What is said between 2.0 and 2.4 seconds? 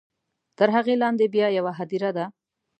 ده.